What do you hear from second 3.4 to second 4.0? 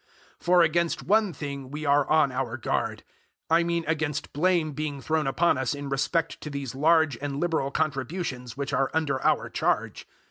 I mean